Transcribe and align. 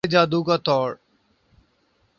کالے 0.03 0.11
جادو 0.11 0.39
کا 0.43 0.55
توڑ 0.65 0.89